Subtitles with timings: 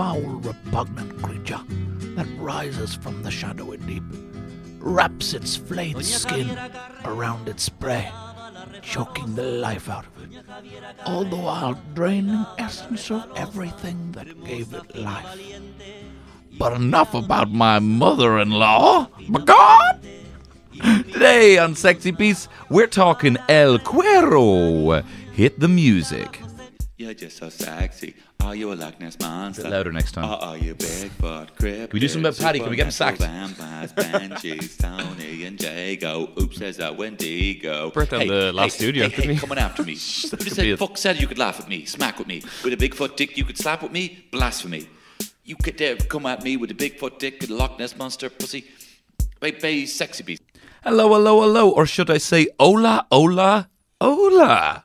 [0.00, 1.60] Foul, repugnant creature
[2.16, 4.02] that rises from the shadowy deep,
[4.78, 6.58] wraps its flayed skin
[7.04, 8.10] around its prey,
[8.80, 10.42] choking the life out of it,
[11.04, 15.38] all the while draining essence of everything that gave it life.
[16.58, 19.06] But enough about my mother-in-law.
[19.28, 20.00] My God!
[21.12, 25.04] Today on Sexy Beasts, we're talking El Cuero.
[25.34, 26.40] Hit the music.
[26.96, 28.14] You're just so sexy.
[28.42, 29.62] Are you a Loch Ness monster?
[29.62, 30.24] Bit louder next time.
[30.24, 32.58] Or are you Bigfoot, Cryptid, Can we do something about Paddy?
[32.60, 33.18] Can we get him sacked?
[33.18, 36.30] supernatural Vampires, Banshees, Tony and Jago.
[36.40, 37.90] Oops, there's that Wendigo.
[37.90, 39.92] Burnt down the last studio, Hey, didn't hey, coming after me.
[39.94, 42.42] Who just said, a- fuck said you could laugh at me, smack with me.
[42.64, 44.24] With a Bigfoot dick you could slap with me?
[44.32, 44.88] Blasphemy.
[45.44, 48.30] You could dare come at me with a Bigfoot dick and a Loch Ness monster
[48.30, 48.64] pussy.
[49.40, 50.42] Baby, sexy beast.
[50.82, 53.68] Hello, hello, hello, or should I say hola, hola,
[54.00, 54.84] hola?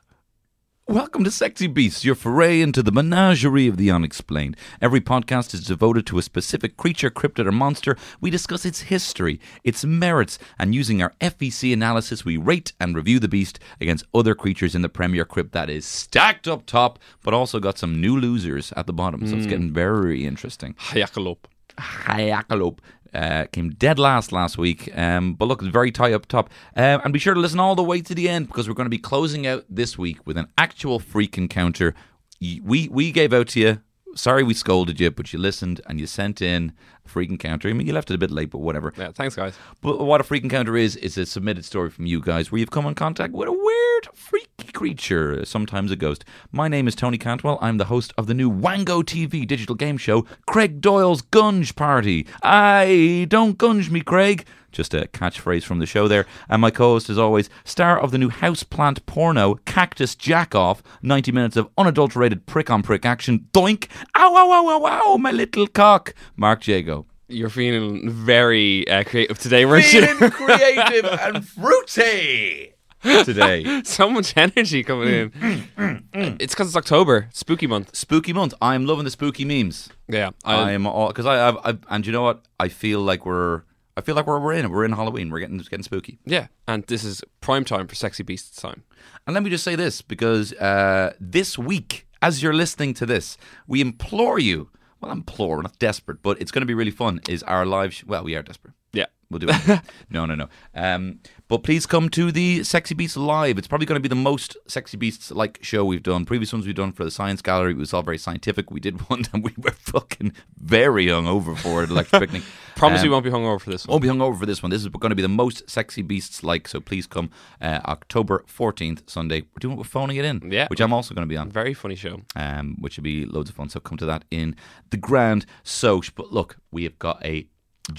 [0.88, 4.56] Welcome to Sexy Beasts, your foray into the menagerie of the unexplained.
[4.80, 7.96] Every podcast is devoted to a specific creature, cryptid, or monster.
[8.20, 13.18] We discuss its history, its merits, and using our FEC analysis, we rate and review
[13.18, 17.34] the beast against other creatures in the Premier Crypt that is stacked up top, but
[17.34, 19.26] also got some new losers at the bottom.
[19.26, 19.50] So it's hmm.
[19.50, 20.74] getting very interesting.
[20.74, 21.38] Hayakalop.
[21.78, 22.78] Hayakalope
[23.16, 24.90] uh, came dead last last week.
[24.96, 26.50] Um, but look, it's very tight up top.
[26.76, 28.86] Um, and be sure to listen all the way to the end because we're going
[28.86, 31.94] to be closing out this week with an actual freak encounter.
[32.40, 33.80] We we gave out to you.
[34.14, 36.72] Sorry we scolded you, but you listened and you sent in
[37.04, 37.68] a freak encounter.
[37.68, 38.92] I mean, you left it a bit late, but whatever.
[38.96, 39.54] Yeah, thanks, guys.
[39.82, 42.70] But what a freak encounter is, is a submitted story from you guys where you've
[42.70, 44.45] come in contact with a weird, freaky
[44.76, 46.22] creature, sometimes a ghost.
[46.52, 47.58] My name is Tony Cantwell.
[47.62, 52.26] I'm the host of the new Wango TV digital game show, Craig Doyle's Gunge Party.
[52.42, 54.44] I don't gunge me, Craig.
[54.72, 56.26] Just a catchphrase from the show there.
[56.50, 60.82] And my co host, as always, star of the new houseplant porno, Cactus Jack Off,
[61.00, 63.48] 90 minutes of unadulterated prick on prick action.
[63.54, 63.88] Doink!
[64.14, 66.14] Ow, ow, ow, ow, ow, my little cock.
[66.36, 67.06] Mark Jago.
[67.28, 70.06] You're feeling very uh, creative today, weren't you?
[70.06, 73.82] feeling creative and fruity today.
[73.84, 76.36] so much energy coming in.
[76.40, 77.94] it's because it's October, spooky month.
[77.94, 78.54] Spooky month.
[78.60, 79.88] I'm loving the spooky memes.
[80.08, 82.44] Yeah, I am all because I, and you know what?
[82.58, 83.62] I feel like we're.
[83.98, 84.68] I feel like we're, we're in.
[84.68, 85.30] We're in Halloween.
[85.30, 86.18] We're getting it's getting spooky.
[86.26, 88.82] yeah, and this is prime time for sexy beasts time.
[89.26, 93.38] And let me just say this because uh, this week, as you're listening to this,
[93.66, 94.68] we implore you.
[95.00, 97.20] Well, implore, we're not desperate, but it's going to be really fun.
[97.28, 97.94] Is our live?
[97.94, 98.74] Sh- well, we are desperate.
[98.92, 99.80] Yeah, We'll do it.
[100.10, 100.48] no, no, no.
[100.74, 103.56] Um, but please come to the Sexy Beasts Live.
[103.58, 106.24] It's probably going to be the most Sexy Beasts like show we've done.
[106.24, 108.70] Previous ones we've done for the Science Gallery it was all very scientific.
[108.70, 112.42] We did one and we were fucking very hungover for it, Electric Picnic.
[112.76, 113.92] promise Um, we won't be hungover for this one.
[113.94, 114.70] Won't be hungover for this one.
[114.70, 116.66] This is going to be the most Sexy Beasts like.
[116.66, 117.30] So please come
[117.60, 119.42] uh, October 14th, Sunday.
[119.42, 120.50] We're doing we're phoning it in.
[120.50, 120.66] Yeah.
[120.68, 122.22] Which I'm also going to be on Very funny show.
[122.34, 123.68] um, which will be loads of fun.
[123.68, 124.56] So come to that in
[124.90, 126.12] the Grand Soch.
[126.16, 127.46] But look, we have got a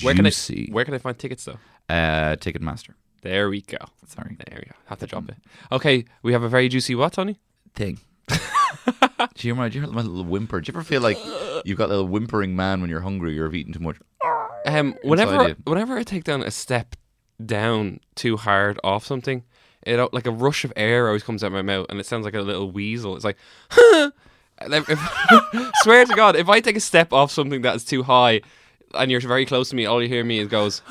[0.02, 1.60] Where can I juicy where can I find tickets though?
[1.90, 2.90] uh, Ticketmaster.
[3.22, 3.78] There we go.
[4.06, 4.76] Sorry, There we go.
[4.86, 5.36] Have to drop it.
[5.72, 7.40] Okay, we have a very juicy what, Tony?
[7.74, 8.00] thing.
[8.28, 8.36] do
[9.48, 9.70] you remember?
[9.70, 10.60] Do you hear my little whimper?
[10.62, 11.18] Do you ever feel like
[11.64, 13.98] you've got a little whimpering man when you're hungry or have eaten too much?
[14.66, 16.96] Um, whenever whenever I take down a step
[17.44, 19.44] down too hard off something,
[19.84, 22.26] it uh, like a rush of air always comes out my mouth, and it sounds
[22.26, 23.16] like a little weasel.
[23.16, 23.38] It's like,
[24.60, 28.04] And if- swear to God, if I take a step off something that is too
[28.04, 28.42] high,
[28.94, 30.82] and you're very close to me, all you hear me is goes.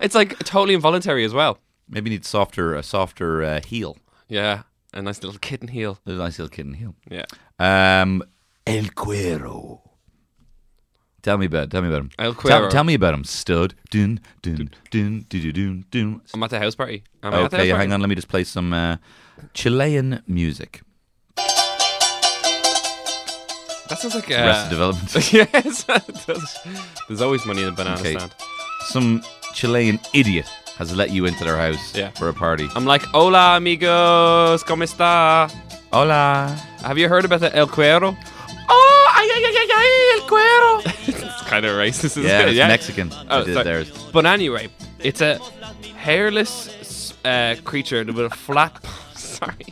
[0.00, 1.58] it's like totally involuntary as well.
[1.88, 3.96] Maybe you need softer, a softer uh, heel.
[4.28, 4.62] Yeah,
[4.94, 5.98] a nice little kitten heel.
[6.06, 6.94] A nice little kitten heel.
[7.10, 7.24] Yeah,
[7.58, 8.22] Um,
[8.66, 9.80] El Cuero.
[11.22, 11.70] Tell me about.
[11.70, 12.10] Tell me about him.
[12.18, 12.70] El Cuero.
[12.70, 13.24] tell me about him.
[13.24, 13.74] Stud.
[13.90, 16.20] Dun dun dun dun dun dun.
[16.32, 17.02] I'm at the house party.
[17.22, 17.82] Am I at the house Okay, party?
[17.82, 18.00] hang on.
[18.00, 18.96] Let me just play some uh,
[19.52, 20.80] Chilean music.
[23.90, 25.32] That sounds like Arrested uh, Development.
[25.32, 26.58] yes, does.
[27.08, 28.14] There's always money in the banana Okay.
[28.16, 28.34] stand.
[28.86, 29.22] Some
[29.52, 30.46] Chilean idiot
[30.78, 32.10] has let you into their house Yeah.
[32.10, 32.68] for a party.
[32.74, 35.50] I'm like, hola amigos, ¿cómo está?
[35.92, 36.56] Hola.
[36.82, 38.16] Have you heard about the El Cuero?
[38.72, 40.82] Oh, ay, ay, ay, ay, ay, el cuero.
[41.08, 42.50] it's kind of racist, isn't Yeah, it?
[42.50, 43.10] it's Mexican.
[43.28, 43.64] Oh, I did sorry.
[43.64, 43.90] theirs.
[44.12, 44.68] But anyway,
[45.00, 45.40] it's a
[45.96, 48.78] hairless uh, creature with a flat.
[49.16, 49.66] Sorry.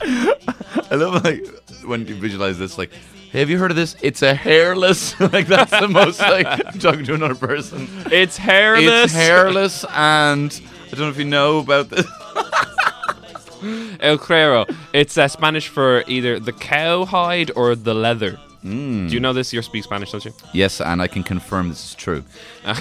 [0.00, 1.46] I love like
[1.84, 2.90] when you visualize this, like,
[3.32, 3.96] have you heard of this?
[4.02, 5.18] It's a hairless.
[5.32, 6.46] like that's the most like
[6.80, 7.88] talking to another person.
[8.10, 9.04] It's hairless.
[9.04, 12.06] It's hairless, and I don't know if you know about this.
[14.00, 14.68] El Cuero.
[14.92, 18.38] It's uh, Spanish for either the cow hide or the leather.
[18.62, 19.08] Hmm.
[19.08, 19.52] Do you know this?
[19.52, 20.32] You speak Spanish, don't you?
[20.52, 22.22] yes, and I can confirm this is true.
[22.64, 22.78] uh,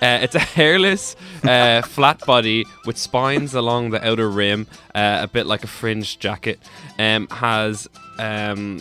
[0.00, 1.14] it's a hairless,
[1.44, 6.20] uh, flat body with spines along the outer rim, uh, a bit like a fringed
[6.20, 6.58] jacket.
[6.98, 7.88] Um, has
[8.18, 8.80] um,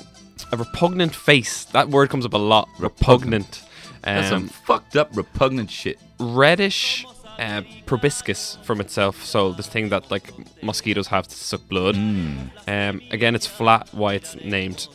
[0.52, 1.64] a repugnant face.
[1.66, 2.70] That word comes up a lot.
[2.80, 3.64] Repugnant.
[4.04, 6.00] That's some Um, fucked up, repugnant shit.
[6.20, 7.06] reddish
[7.38, 9.24] uh, proboscis from itself.
[9.24, 11.96] So this thing that like mosquitoes have to suck blood.
[11.96, 13.90] Um, again, it's flat.
[13.92, 14.88] Why it's named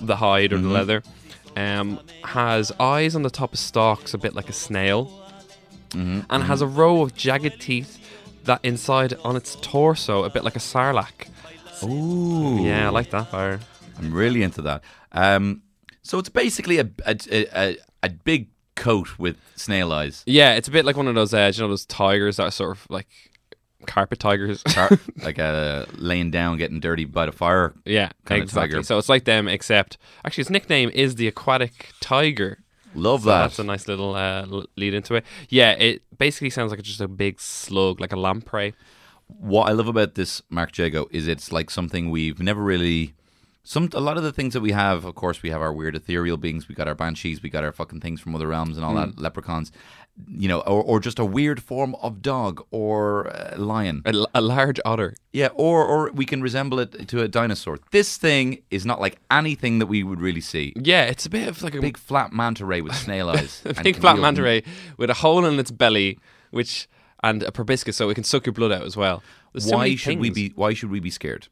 [0.00, 1.02] the hide or the leather.
[1.56, 5.10] Um, has eyes on the top of stalks, a bit like a snail,
[5.92, 7.98] and has a row of jagged teeth
[8.44, 11.26] that inside on its torso, a bit like a sarlacc.
[11.82, 13.30] Ooh, Yeah, I like that.
[13.30, 13.60] Fire.
[14.00, 14.82] I'm really into that.
[15.12, 15.62] Um,
[16.02, 20.22] so it's basically a a, a, a big coat with snail eyes.
[20.26, 22.50] Yeah, it's a bit like one of those, uh, you know, those tigers that are
[22.50, 23.06] sort of like
[23.86, 24.62] carpet tigers.
[24.66, 27.74] Car- like uh, laying down, getting dirty by the fire.
[27.84, 28.46] Yeah, exactly.
[28.74, 28.82] tiger.
[28.82, 32.58] So it's like them, except actually his nickname is the aquatic tiger.
[32.94, 33.38] Love So that.
[33.42, 35.24] that's a nice little uh, lead into it.
[35.48, 38.74] Yeah, it basically sounds like just a big slug, like a lamprey.
[39.28, 43.14] what I love about this Mark Jago is it's like something we've never really.
[43.62, 45.94] Some a lot of the things that we have, of course, we have our weird
[45.94, 46.66] ethereal beings.
[46.66, 47.42] We got our banshees.
[47.42, 49.70] We got our fucking things from other realms and all that leprechauns.
[50.28, 54.02] You know, or, or just a weird form of dog or uh, lion.
[54.34, 55.14] a large otter.
[55.32, 57.78] Yeah, or or we can resemble it to a dinosaur.
[57.90, 60.72] This thing is not like anything that we would really see.
[60.76, 63.62] Yeah, it's a bit of like a Big flat manta ray with snail eyes.
[63.64, 64.62] a big flat manta ray
[64.96, 66.18] with a hole in its belly,
[66.50, 66.88] which
[67.22, 69.22] and a proboscis, so it can suck your blood out as well.
[69.52, 70.52] There's Why many should we be?
[70.54, 71.48] Why should we be scared?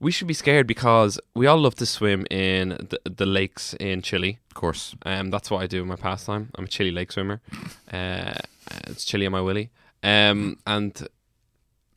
[0.00, 4.00] We should be scared because we all love to swim in the, the lakes in
[4.00, 4.38] Chile.
[4.48, 4.94] Of course.
[5.04, 6.50] Um, that's what I do in my pastime.
[6.54, 7.40] I'm a Chile lake swimmer.
[7.92, 8.34] Uh,
[8.86, 9.70] it's Chile on my willy.
[10.02, 11.08] Um, and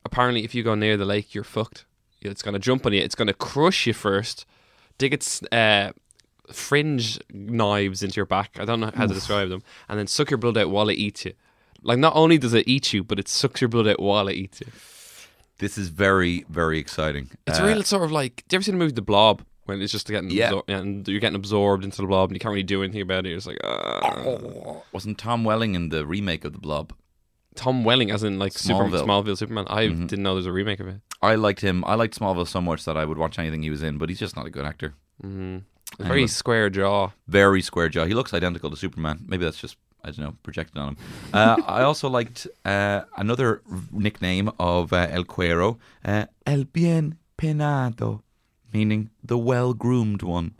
[0.04, 1.84] apparently, if you go near the lake, you're fucked.
[2.20, 3.00] It's gonna jump on you.
[3.00, 4.46] It's gonna crush you first.
[4.98, 5.92] Dig its uh,
[6.50, 8.58] fringe knives into your back.
[8.58, 9.62] I don't know how to describe them.
[9.88, 11.34] And then suck your blood out while it eats you.
[11.82, 14.34] Like not only does it eat you, but it sucks your blood out while it
[14.34, 14.68] eats you.
[15.62, 17.30] This is very very exciting.
[17.46, 18.34] It's Uh, real sort of like.
[18.48, 19.42] Do you ever see the movie The Blob?
[19.66, 20.50] When it's just getting Yeah.
[20.50, 23.24] absor- and you're getting absorbed into the blob and you can't really do anything about
[23.24, 23.28] it.
[23.28, 24.82] You're just like, ah.
[24.92, 26.92] Wasn't Tom Welling in the remake of The Blob?
[27.54, 29.06] Tom Welling, as in like Super, Smallville.
[29.06, 29.66] Smallville Superman.
[29.68, 30.08] I Mhm.
[30.08, 31.00] didn't know there was a remake of it.
[31.22, 31.84] I liked him.
[31.86, 34.18] I liked Smallville so much that I would watch anything he was in, but he's
[34.18, 34.94] just not a good actor.
[35.22, 35.62] Mm.
[36.00, 36.08] Anyway.
[36.08, 37.10] Very square jaw.
[37.28, 38.04] Very square jaw.
[38.06, 39.20] He looks identical to Superman.
[39.28, 40.96] Maybe that's just I don't know projected on him.
[41.32, 43.62] Uh, I also liked uh, another
[43.92, 48.22] nickname of uh, El Cuero, uh, El Bien Peinado,
[48.72, 50.54] meaning the well groomed one.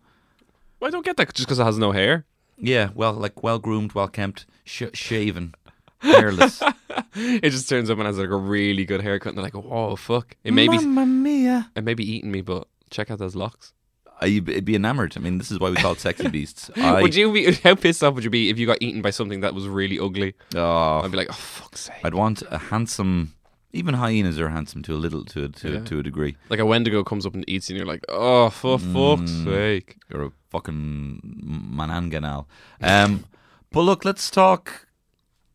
[0.81, 2.25] Well, I don't get that just because it has no hair.
[2.57, 5.55] Yeah, well, like well groomed, well kempt, sh- shaven,
[6.01, 6.63] hairless.
[7.15, 9.97] It just turns up and has like a really good haircut, and they're like, "Oh
[9.97, 11.71] fuck!" It may be, mia!
[11.77, 13.75] it may be eating me, but check out those locks.
[14.23, 15.15] I'd be- enamored.
[15.17, 16.71] I mean, this is why we call it sexy beasts.
[16.77, 17.53] I, would you be?
[17.53, 19.99] How pissed off would you be if you got eaten by something that was really
[19.99, 20.35] ugly?
[20.55, 23.35] Oh, I'd be like, "Oh fuck's sake!" I'd want a handsome.
[23.75, 25.81] Even hyenas are handsome to a little to a, to, Yeah.
[25.85, 26.37] to a degree.
[26.51, 29.45] Like a Wendigo comes up and eats you, and you're like, "Oh for fuck's Mm.
[29.45, 32.45] sake!" You're a fucking manananggal.
[32.83, 33.25] Um,
[33.71, 34.87] but look, let's talk.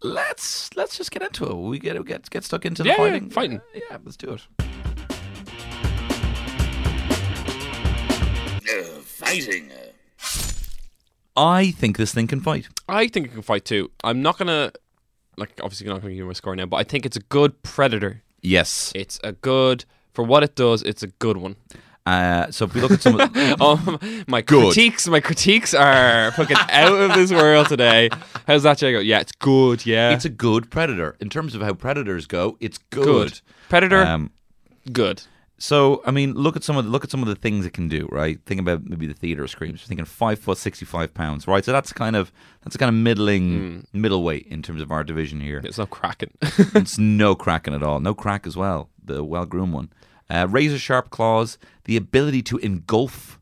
[0.01, 1.55] Let's let's just get into it.
[1.55, 3.29] We get get get stuck into the Yeah, yeah, fighting.
[3.29, 3.61] fighting.
[3.73, 4.41] Yeah, let's do it.
[9.29, 9.71] Fighting.
[11.35, 12.67] I think this thing can fight.
[12.89, 13.91] I think it can fight too.
[14.03, 14.71] I'm not gonna,
[15.37, 17.61] like, obviously, not gonna give you my score now, but I think it's a good
[17.63, 18.23] predator.
[18.41, 18.91] Yes.
[18.95, 20.81] It's a good for what it does.
[20.83, 21.55] It's a good one.
[22.07, 24.73] Uh, so if we look at some of um, my Good.
[24.73, 28.09] critiques, my critiques are fucking out of this world today.
[28.47, 28.99] How's that, Jago?
[28.99, 29.85] Yeah, it's good.
[29.85, 32.55] Yeah, it's a good predator in terms of how predators go.
[32.61, 33.03] It's good.
[33.03, 33.41] good.
[33.67, 34.31] Predator, Um,
[34.89, 35.23] good.
[35.59, 37.73] So I mean, look at some of the, look at some of the things it
[37.73, 38.07] can do.
[38.11, 39.81] Right, think about maybe the theater screams.
[39.81, 41.47] You're thinking five foot, sixty five pounds.
[41.47, 42.31] Right, so that's kind of
[42.63, 45.61] that's kind of middling middleweight in terms of our division here.
[45.63, 46.31] It's no cracking.
[46.41, 47.99] it's no cracking at all.
[47.99, 48.89] No crack as well.
[49.03, 49.89] The well groomed one.
[50.29, 51.57] Uh, razor sharp claws.
[51.85, 53.39] The ability to engulf.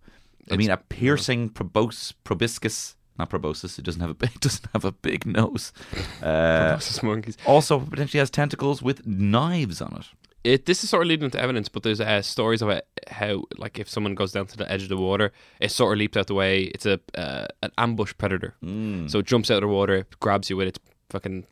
[0.52, 2.96] I mean, a piercing probos, proboscis.
[3.18, 3.80] Not proboscis.
[3.80, 5.74] It doesn't have a big, it doesn't have a big nose.
[6.22, 7.38] Uh, Proboscis monkeys.
[7.46, 10.06] also, potentially has tentacles with knives on it.
[10.46, 13.80] It, this is sort of leading into evidence, but there's uh, stories about how, like,
[13.80, 16.28] if someone goes down to the edge of the water, it sort of leaps out
[16.28, 16.64] the way.
[16.64, 19.10] It's a uh, an ambush predator, Mm.
[19.10, 21.46] so it jumps out of the water, grabs you with its fucking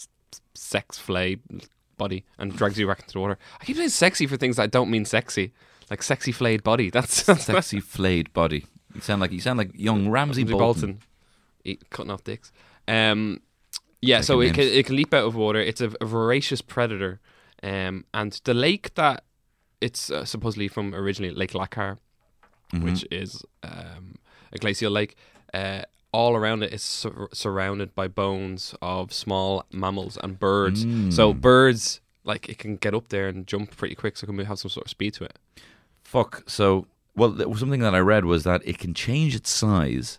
[0.54, 1.38] sex flay
[1.98, 3.38] body and drags you back into the water.
[3.62, 5.54] I keep saying sexy for things that don't mean sexy,
[5.90, 6.90] like sexy flayed body.
[6.90, 8.66] That's that's Sexy flayed body.
[8.94, 10.60] You sound like you sound like young Ramsay Bolton.
[10.60, 11.00] Bolton,
[11.66, 12.52] eat, cutting off dicks.
[12.88, 13.42] Um,
[14.02, 15.60] yeah, so it can, it can leap out of water.
[15.60, 17.22] It's a, a voracious predator,
[17.64, 19.24] um, and the lake that
[19.82, 21.98] it's uh, supposedly from originally Lake Lácar,
[22.74, 22.86] Mm-hmm.
[22.86, 24.16] which is um,
[24.52, 25.16] a glacial lake.
[25.54, 30.84] Uh, all around it is sur- surrounded by bones of small mammals and birds.
[30.84, 31.14] Mm.
[31.14, 34.46] So birds, like it can get up there and jump pretty quick, so it can
[34.46, 35.38] have some sort of speed to it.
[36.04, 36.44] Fuck.
[36.48, 40.18] So, well, something that I read was that it can change its size,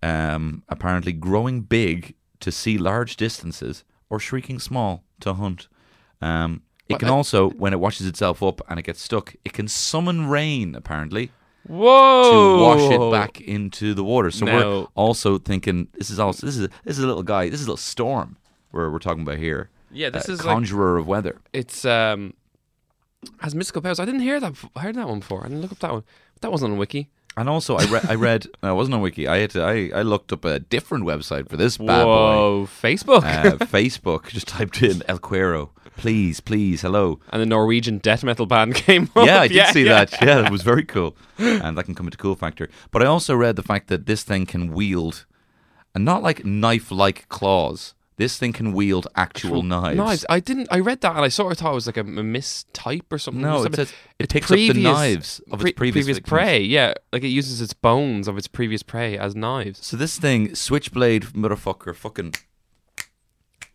[0.00, 5.66] um, apparently growing big to see large distances or shrinking small to hunt.
[6.20, 9.52] Um, it can I- also, when it washes itself up and it gets stuck, it
[9.52, 11.32] can summon rain, apparently,
[11.66, 12.30] Whoa!
[12.30, 14.30] to wash it back into the water.
[14.30, 17.48] So we're also thinking this is also this is a, this is a little guy,
[17.48, 18.36] this is a little storm
[18.70, 19.70] where we're talking about here.
[19.90, 21.38] Yeah, this Uh, is like conjurer of weather.
[21.52, 22.34] it's um
[23.40, 23.98] has mystical powers.
[23.98, 24.52] I didn't hear that.
[24.76, 25.40] I heard that one before.
[25.44, 26.04] I didn't look up that one.
[26.40, 27.08] That wasn't on Wiki.
[27.38, 28.06] And also, I read.
[28.08, 28.46] I read.
[28.62, 29.26] no, it wasn't on Wiki.
[29.28, 29.62] I had to.
[29.62, 32.06] I, I looked up a different website for this bad boy.
[32.06, 33.24] Whoa, Facebook.
[33.24, 34.28] Uh, Facebook.
[34.28, 35.70] Just typed in El Cuero.
[35.96, 37.20] Please, please, hello.
[37.30, 39.26] and the Norwegian death metal band came up.
[39.26, 40.04] Yeah, I did see yeah.
[40.04, 40.22] that.
[40.22, 42.68] Yeah, it was very cool, and that can come into cool factor.
[42.90, 45.26] But I also read the fact that this thing can wield,
[45.94, 47.94] and not like knife-like claws.
[48.18, 49.96] This thing can wield actual knives.
[49.98, 50.26] Knives.
[50.30, 50.68] I didn't.
[50.70, 53.18] I read that and I sort of thought it was like a, a mistype or
[53.18, 53.42] something.
[53.42, 56.62] No, it says it picks up the knives of its pre- previous prey.
[56.62, 59.84] Yeah, like it uses its bones of its previous prey as knives.
[59.84, 62.32] So this thing, switchblade motherfucker, fucking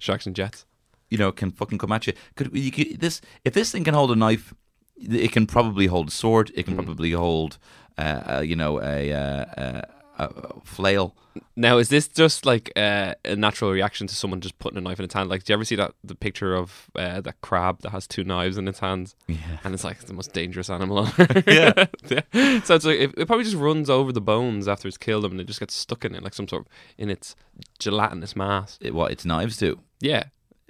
[0.02, 0.66] Sharks and jets.
[1.12, 2.14] You know, can fucking come at you.
[2.36, 4.54] Could you could, this if this thing can hold a knife,
[4.98, 6.52] it can probably hold a sword.
[6.56, 7.60] It can probably hold,
[7.98, 8.02] uh,
[8.38, 9.82] uh, you know, a, uh, uh,
[10.18, 11.16] a flail.
[11.56, 15.00] Now, is this just like uh, a natural reaction to someone just putting a knife
[15.00, 15.30] in its hand?
[15.30, 18.24] Like, do you ever see that the picture of uh, that crab that has two
[18.24, 19.16] knives in its hands?
[19.28, 19.38] Yeah.
[19.64, 21.44] and it's like the most dangerous animal on earth.
[21.48, 21.86] Yeah.
[22.34, 22.62] Yeah.
[22.64, 25.32] So it's like it, it probably just runs over the bones after it's killed them,
[25.32, 27.36] and it just gets stuck in it, like some sort of in its
[27.80, 28.78] gelatinous mass.
[28.82, 29.80] It, what its knives do.
[30.02, 30.26] Yeah.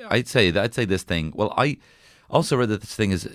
[0.09, 0.63] I'd say that.
[0.63, 1.31] I'd say this thing.
[1.35, 1.77] Well, I
[2.29, 3.25] also read that this thing is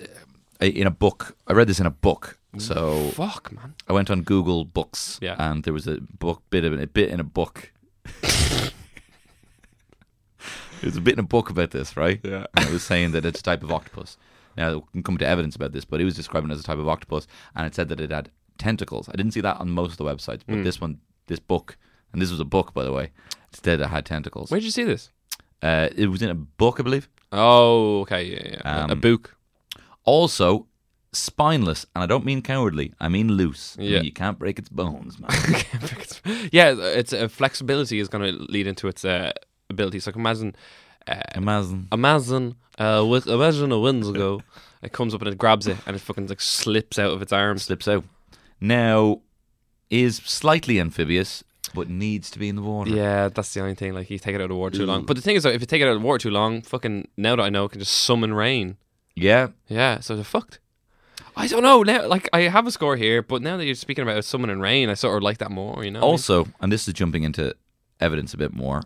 [0.61, 1.35] uh, in a book.
[1.47, 2.37] I read this in a book.
[2.57, 3.75] So Fuck, man.
[3.87, 5.35] I went on Google Books, Yeah.
[5.37, 7.71] and there was a book bit of a bit in a book.
[10.81, 12.19] There's a bit in a book about this, right?
[12.23, 12.45] Yeah.
[12.55, 14.17] And it was saying that it's a type of octopus.
[14.55, 16.63] Now we can come to evidence about this, but it was describing it as a
[16.63, 19.09] type of octopus, and it said that it had tentacles.
[19.09, 21.77] I didn't see that on most of the websites, but this one, this book,
[22.13, 23.05] and this was a book, by the way,
[23.51, 24.49] it said it had tentacles.
[24.51, 25.11] Where'd you see this?
[25.61, 27.07] Uh, it was in a book, I believe.
[27.31, 28.85] Oh, okay, yeah, yeah.
[28.87, 29.35] a Um, book.
[30.03, 30.67] Also,
[31.11, 32.93] spineless, and I don't mean cowardly.
[32.99, 33.75] I mean loose.
[33.77, 34.01] I mean, Yeah.
[34.01, 35.29] you can't break its bones, man.
[36.51, 39.31] yeah, its uh, flexibility is going to lead into its uh,
[39.69, 39.99] ability.
[39.99, 40.55] So imagine,
[41.07, 41.87] uh, Imagine.
[41.91, 44.41] imagine, uh, with, imagine a Windigo.
[44.81, 47.33] it comes up and it grabs it, and it fucking like slips out of its
[47.33, 47.63] arms.
[47.63, 48.03] slips out.
[48.61, 49.21] Now,
[49.89, 51.43] is slightly amphibious,
[51.73, 52.91] but needs to be in the water.
[52.91, 53.93] Yeah, that's the only thing.
[53.93, 55.03] Like you take it out of the water too long.
[55.03, 55.05] Mm.
[55.07, 56.61] But the thing is, though, if you take it out of the water too long,
[56.61, 58.77] fucking now that I know, it can just summon rain.
[59.15, 59.49] Yeah.
[59.67, 60.59] Yeah, so they're fucked.
[61.35, 61.83] I don't know.
[61.83, 64.89] Now, like I have a score here, but now that you're speaking about summoning rain,
[64.89, 65.83] I sort of like that more.
[65.83, 65.99] You know.
[65.99, 66.11] what I mean?
[66.11, 67.55] Also, and this is jumping into
[67.99, 68.81] evidence a bit more.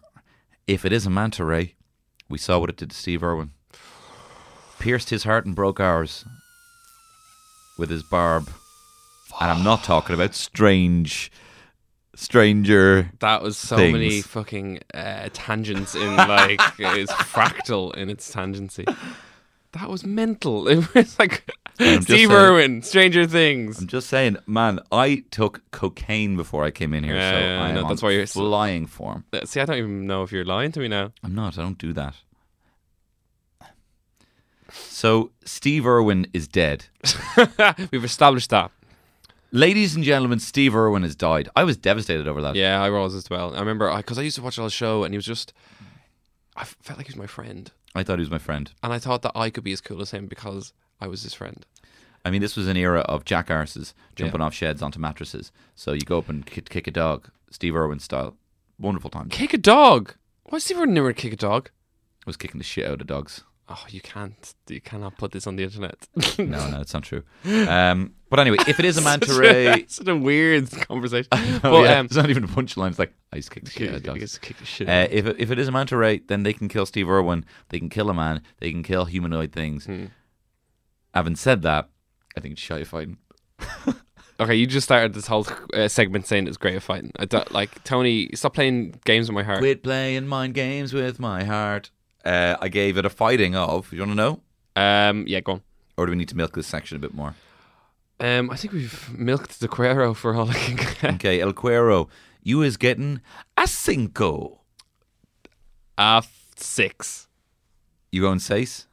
[0.67, 1.75] If it is a manta ray,
[2.29, 3.51] we saw what it did to Steve Irwin.
[4.79, 6.25] Pierced his heart and broke ours
[7.77, 8.49] with his barb.
[9.39, 11.31] And I'm not talking about strange,
[12.15, 13.11] stranger.
[13.19, 13.93] That was so things.
[13.93, 18.85] many fucking uh, tangents in like it's fractal in its tangency.
[19.73, 20.67] That was mental.
[20.67, 21.43] It was like
[21.75, 23.79] Steve saying- Irwin, Stranger Things.
[23.79, 24.79] I'm just saying, man.
[24.91, 28.11] I took cocaine before I came in here, Yeah, so yeah, I know, that's why
[28.11, 29.23] you're flying form.
[29.33, 31.11] Uh, See, I don't even know if you're lying to me now.
[31.23, 31.57] I'm not.
[31.57, 32.15] I don't do that.
[34.71, 36.85] So Steve Irwin is dead.
[37.91, 38.71] We've established that.
[39.53, 41.49] Ladies and gentlemen, Steve Irwin has died.
[41.57, 42.55] I was devastated over that.
[42.55, 43.53] Yeah, I was as well.
[43.53, 45.53] I remember because I, used to watch all the show, and he was just.
[46.55, 48.71] I felt like he was my friend, I thought he was my friend.
[48.83, 51.33] and I thought that I could be as cool as him because I was his
[51.33, 51.65] friend.
[52.23, 55.51] I mean, this was an era of jack jackarses jumping off sheds onto mattresses.
[55.75, 58.37] So you go up and kick, kick a dog, Steve Irwin style.
[58.79, 59.29] Wonderful times.
[59.31, 60.15] Kick a dog.
[60.43, 61.69] Why does Steve Irwin never kick a dog?
[62.25, 63.43] was kicking the shit out of dogs.
[63.73, 64.53] Oh, you can't.
[64.67, 66.07] You cannot put this on the internet.
[66.37, 67.23] No, no, it's not true.
[67.45, 71.29] Um, but anyway, if it is a manta ray, Such a weird conversation.
[71.31, 72.89] oh, but yeah, um, it's not even a punchline.
[72.89, 74.19] It's like I just kicked the shit out of kick, dogs.
[74.19, 74.89] just kick the shit.
[74.89, 77.45] Uh, if it, if it is a manta ray, then they can kill Steve Irwin.
[77.69, 78.41] They can kill a man.
[78.59, 79.85] They can kill humanoid things.
[79.85, 80.05] Hmm.
[81.13, 81.89] Having said that,
[82.35, 83.17] I think it's shy of fighting.
[84.39, 87.11] okay, you just started this whole uh, segment saying it's great at fighting.
[87.17, 88.29] I don't, like Tony.
[88.33, 89.59] Stop playing games with my heart.
[89.59, 91.91] Quit playing mind games with my heart.
[92.25, 93.91] Uh, I gave it a fighting of.
[93.91, 94.39] You want to know?
[94.75, 95.61] Um, yeah, go on.
[95.97, 97.35] Or do we need to milk this section a bit more?
[98.19, 101.03] Um, I think we've milked the Cuero for all I can get.
[101.15, 102.07] Okay, El Cuero,
[102.43, 103.21] you is getting
[103.57, 104.59] a cinco.
[105.97, 106.21] Uh,
[106.55, 107.27] six.
[108.11, 108.87] You going seis?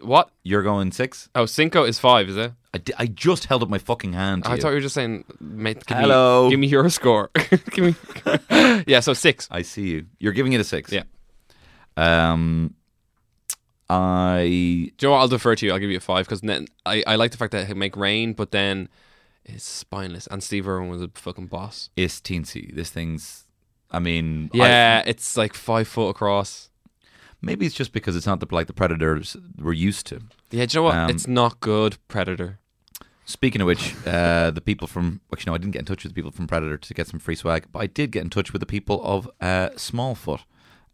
[0.00, 0.30] What?
[0.42, 1.28] You're going six?
[1.34, 2.52] Oh, Cinco is five, is it?
[2.72, 4.44] I, di- I just held up my fucking hand.
[4.44, 4.60] To I you.
[4.62, 6.44] thought you were just saying, mate, give Hello.
[6.44, 7.30] me, give me your score.
[7.70, 7.94] give me,
[8.86, 9.46] yeah, so six.
[9.50, 10.06] I see you.
[10.18, 10.90] You're giving it a six.
[10.90, 11.02] Yeah.
[11.98, 12.74] Um,
[13.90, 15.18] I Do you know what?
[15.18, 15.72] I'll defer to you.
[15.72, 16.42] I'll give you a five because
[16.84, 18.88] I, I like the fact that it make rain, but then
[19.44, 20.26] it's spineless.
[20.30, 21.90] And Steve Irwin was a fucking boss.
[21.96, 22.74] It's teensy.
[22.74, 23.44] This thing's.
[23.90, 26.68] I mean, I- Yeah, it's like five foot across.
[27.40, 30.20] maybe it's just because it's not the like the predators we're used to.
[30.50, 30.94] Yeah, do you know what?
[30.96, 32.58] Um, it's not good, Predator.
[33.24, 36.12] Speaking of which, uh, the people from actually no, I didn't get in touch with
[36.12, 38.52] the people from Predator to get some free swag, but I did get in touch
[38.52, 40.40] with the people of uh, Smallfoot.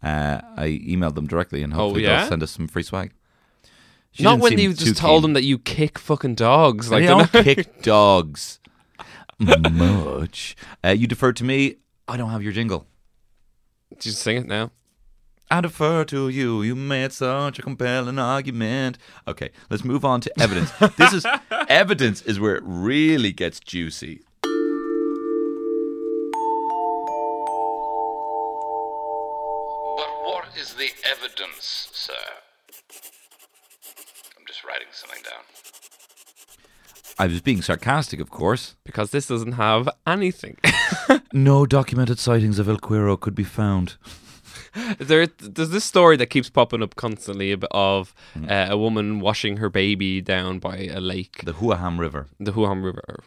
[0.05, 2.21] Uh, I emailed them directly, and hopefully Oh, yeah?
[2.21, 3.13] they'll send us some free swag.
[4.13, 6.91] She not when you just told them that you kick fucking dogs.
[6.91, 8.61] Like they don't kick dogs
[9.39, 10.57] much.
[10.85, 11.77] Uh, you deferred to me.
[12.07, 12.87] I don't have your jingle.
[13.99, 14.71] Just sing it now.
[15.51, 16.63] I defer to you.
[16.63, 18.99] You made such a compelling argument.
[19.29, 20.71] Okay, let's move on to evidence.
[20.97, 21.27] this is
[21.69, 24.23] evidence is where it really gets juicy.
[30.75, 32.13] Is the evidence, sir?
[34.37, 35.45] I'm just writing something down.
[37.17, 38.75] I was being sarcastic, of course.
[38.85, 40.57] Because this doesn't have anything.
[41.33, 43.97] No documented sightings of El Cuero could be found.
[45.01, 48.45] there, there's this story that keeps popping up constantly of Hmm.
[48.49, 52.29] uh, a woman washing her baby down by a lake, The Huahum River.
[52.39, 53.19] the Huam River.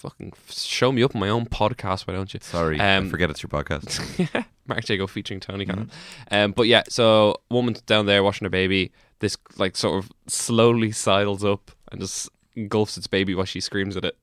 [0.00, 2.40] Fucking show me up on my own podcast, why don't you?
[2.42, 4.44] Sorry, Um, I forget it's your podcast.
[4.66, 5.86] Mark Jago featuring Tony Cannon.
[6.30, 6.34] Mm-hmm.
[6.34, 8.92] Um, but yeah, so woman's down there washing her baby.
[9.18, 13.94] This like sort of slowly sidles up and just engulfs its baby while she screams
[13.96, 14.16] at it.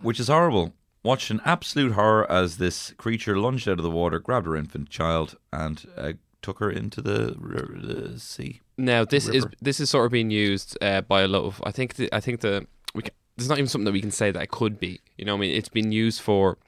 [0.00, 0.74] Which is horrible.
[1.02, 4.88] Watched an absolute horror as this creature lunged out of the water, grabbed her infant
[4.90, 6.12] child, and uh,
[6.42, 8.60] took her into the, r- the sea.
[8.76, 11.60] Now this is this is sort of being used uh, by a lot of.
[11.64, 13.02] I think the, I think the we
[13.40, 15.00] there's not even something that we can say that it could be.
[15.16, 16.58] You know, what I mean, it's been used for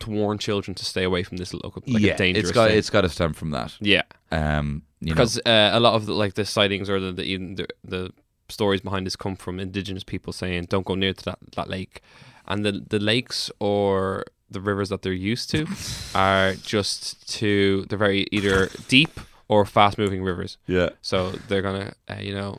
[0.00, 2.68] to warn children to stay away from this local like yeah, a dangerous it's got
[2.70, 2.78] thing.
[2.78, 3.76] it's got to stem from that.
[3.80, 7.12] yeah, Um, you know, because uh, a lot of the, like the sightings or the
[7.12, 8.10] the, even the the
[8.48, 12.00] stories behind this come from indigenous people saying don't go near to that, that lake,
[12.46, 15.66] and the the lakes or the rivers that they're used to
[16.14, 20.56] are just too they're very either deep or fast moving rivers.
[20.66, 22.58] yeah, So they're gonna, uh, you know,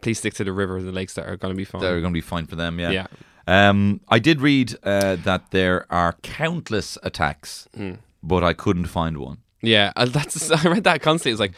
[0.00, 1.80] please stick to the rivers and the lakes that are gonna be fine.
[1.80, 2.78] they're going to be fine for them.
[2.80, 2.90] Yeah.
[2.90, 3.06] yeah.
[3.46, 7.94] Um, I did read uh, that there are countless attacks, Hmm.
[8.22, 9.38] but I couldn't find one.
[9.62, 11.32] Yeah, and that's I read that constantly.
[11.32, 11.54] It's like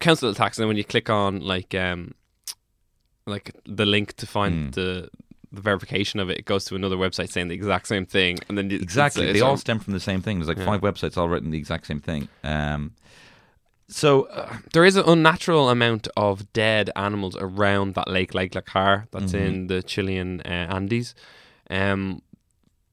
[0.00, 2.14] council attacks, and then when you click on like um
[3.26, 5.08] like the link to find the
[5.52, 8.58] the verification of it, it goes to another website saying the exact same thing, and
[8.58, 10.38] then it's- Exactly, it's- they it's all all- stem from the same thing.
[10.38, 10.64] There's like Yeah.
[10.64, 12.26] five websites all written the exact same thing.
[12.42, 12.92] Um,
[13.88, 19.06] so uh, there is an unnatural amount of dead animals around that lake, Lake Lácar,
[19.10, 19.46] that's Mm-hmm.
[19.46, 21.14] in the Chilean uh, Andes.
[21.70, 22.22] Um,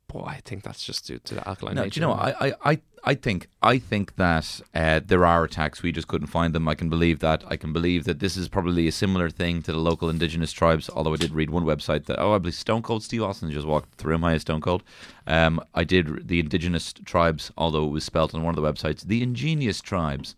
[0.07, 2.35] but I think that's just due to the alkaline no, do you know, what?
[2.41, 5.81] I, I, I, I think, I think that uh, there are attacks.
[5.81, 6.67] We just couldn't find them.
[6.67, 7.43] I can believe that.
[7.47, 10.89] I can believe that this is probably a similar thing to the local indigenous tribes.
[10.89, 13.65] Although I did read one website that oh, I believe Stone Cold Steve Austin just
[13.65, 14.83] walked through my Stone Cold.
[15.25, 19.03] Um, I did the indigenous tribes, although it was spelt on one of the websites,
[19.07, 20.35] the ingenious tribes.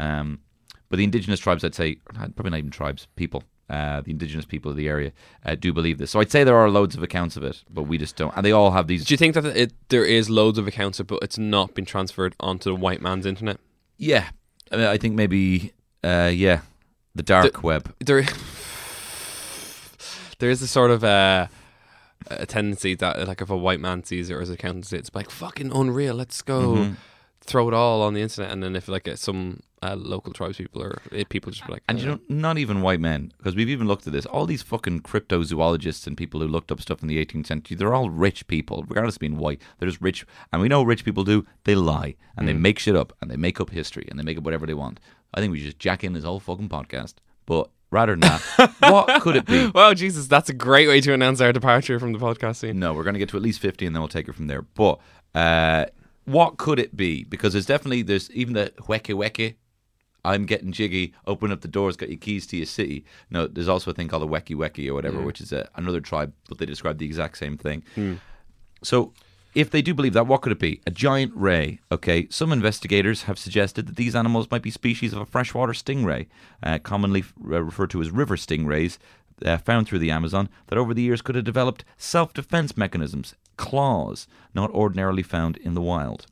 [0.00, 0.40] Um,
[0.88, 3.44] but the indigenous tribes, I'd say, probably not even tribes, people.
[3.68, 5.12] Uh, the indigenous people of the area
[5.44, 6.10] uh, do believe this.
[6.10, 8.34] So I'd say there are loads of accounts of it, but we just don't.
[8.36, 10.98] And they all have these Do you think that it, there is loads of accounts,
[10.98, 13.58] of, but it's not been transferred onto the white man's internet?
[13.96, 14.30] Yeah,
[14.72, 16.62] I, mean, I think maybe, uh, yeah,
[17.14, 17.94] the dark web.
[18.00, 18.24] There,
[20.40, 21.46] there is a sort of uh,
[22.28, 25.30] a tendency that, like, if a white man sees it or his accountant it's like
[25.30, 26.14] fucking unreal.
[26.16, 26.94] Let's go Mm-hmm.
[27.42, 30.82] throw it all on the internet, and then if like some uh, local tribes people
[30.82, 33.56] or uh, people just be like, And you "Uh, know, not even white men, because
[33.56, 34.26] we've even looked at this.
[34.26, 37.94] All these fucking cryptozoologists and people who looked up stuff in the 18th century, they're
[37.94, 39.60] all rich people, regardless of being white.
[39.78, 40.26] They're just rich.
[40.52, 41.46] And we know rich people do.
[41.64, 44.36] They lie and they make shit up and they make up history and they make
[44.38, 45.00] up whatever they want.
[45.32, 47.14] I think we should just jack in this whole fucking podcast.
[47.46, 49.70] But rather than that, what could it be?
[49.74, 52.78] Well, Jesus, that's a great way to announce our departure from the podcast scene.
[52.78, 54.46] No, we're going to get to at least 50 and then we'll take it from
[54.46, 54.62] there.
[54.62, 54.98] But
[55.34, 55.86] uh,
[56.24, 57.24] what could it be?
[57.24, 59.56] Because there's definitely, there's even the weke weke.
[60.24, 61.14] I'm getting jiggy.
[61.26, 61.96] Open up the doors.
[61.96, 63.04] Got your keys to your city.
[63.30, 66.00] No, there's also a thing called a weki weki or whatever, which is a, another
[66.00, 67.82] tribe, but they describe the exact same thing.
[68.82, 69.12] So
[69.54, 70.80] If they do believe that, what could it be?
[70.86, 71.80] A giant ray.
[71.90, 72.28] Okay.
[72.30, 76.26] Some investigators have suggested that these animals might be species of a freshwater stingray,
[76.62, 78.98] uh, commonly f- uh, referred to as river stingrays,
[79.44, 83.34] uh, found through the Amazon, that over the years could have developed self defense mechanisms,
[83.56, 86.26] claws, not ordinarily found in the wild.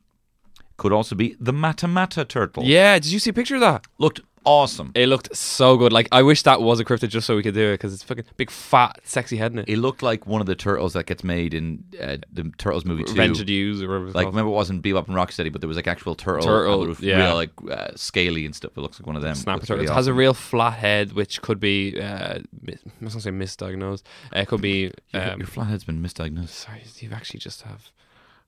[0.79, 2.63] Could also be the Matamata turtle.
[2.63, 3.85] Yeah, did you see a picture of that?
[3.99, 4.91] Looked awesome.
[4.95, 5.91] It looked so good.
[5.91, 8.01] Like I wish that was a cryptid just so we could do it because it's
[8.03, 9.67] fucking big, fat, sexy head in it.
[9.67, 13.03] It looked like one of the turtles that gets made in uh, the Turtles movie
[13.03, 13.13] too.
[13.15, 14.05] Rented use or whatever.
[14.07, 14.35] it's Like called.
[14.35, 17.17] remember, it wasn't Bebop and Rocksteady, but there was like actual turtle, Turtle, was yeah.
[17.25, 18.71] real like uh, scaly and stuff.
[18.77, 19.35] It looks like one of them.
[19.35, 19.83] Snapper turtle.
[19.83, 21.99] really has a real flat head, which could be.
[21.99, 24.03] Uh, mi- I was gonna say misdiagnosed.
[24.33, 24.91] It could be.
[25.13, 26.49] Your- Um, Your flathead's been misdiagnosed.
[26.49, 27.91] sorry, you've actually just have.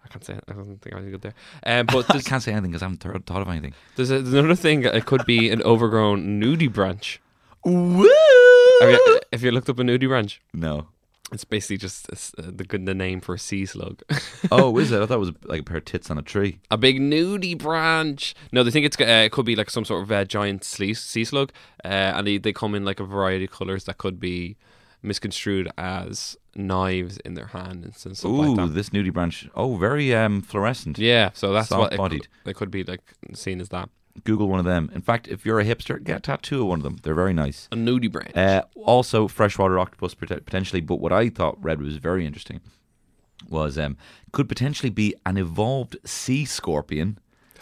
[0.03, 0.33] I can't say.
[0.47, 1.33] I don't think I was good there.
[1.65, 3.73] Um, but I can't say anything because I haven't thought thought of anything.
[3.95, 4.83] there's, a, there's another thing.
[4.83, 7.19] It could be an overgrown nudibranch.
[7.63, 8.09] Woo!
[8.81, 10.39] Have you, have you looked up a nudibranch?
[10.53, 10.87] No.
[11.31, 14.01] It's basically just uh, the good the name for a sea slug.
[14.51, 15.01] Oh, is it?
[15.01, 16.59] I thought it was like a pair of tits on a tree.
[16.69, 18.35] a big nudie branch.
[18.51, 20.93] No, they think it's uh, it could be like some sort of uh, giant sea,
[20.93, 21.53] sea slug,
[21.85, 24.57] uh, and they, they come in like a variety of colors that could be
[25.01, 28.73] misconstrued as knives in their hand and stuff Ooh, like that.
[28.75, 29.49] this nudibranch.
[29.55, 30.97] Oh, very um fluorescent.
[30.99, 32.27] Yeah, so that's what it Soft-bodied.
[32.43, 33.01] could, it could be like
[33.33, 33.89] seen as that
[34.23, 34.91] Google one of them.
[34.93, 36.97] In fact, if you're a hipster, get a tattoo of one of them.
[37.01, 37.67] They're very nice.
[37.71, 38.35] a nudibranch.
[38.35, 40.81] Uh, also, freshwater octopus potentially.
[40.81, 42.59] But what I thought red was very interesting
[43.49, 43.97] was um,
[44.31, 47.17] could potentially be an evolved sea scorpion,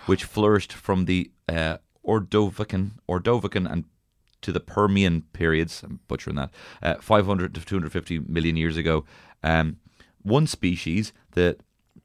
[0.08, 3.86] which flourished from the uh, Ordovician, Ordovician and
[4.42, 5.82] to the Permian periods.
[5.84, 6.52] I'm butchering that.
[6.82, 9.06] Uh, 500 to 250 million years ago.
[9.44, 9.78] Um,
[10.22, 11.58] one species, the